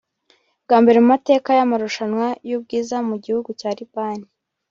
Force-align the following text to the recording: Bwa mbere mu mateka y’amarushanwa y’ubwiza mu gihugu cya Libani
Bwa 0.63 0.77
mbere 0.83 0.97
mu 1.01 1.07
mateka 1.13 1.49
y’amarushanwa 1.57 2.27
y’ubwiza 2.49 2.95
mu 3.09 3.15
gihugu 3.23 3.49
cya 3.59 3.69
Libani 3.77 4.27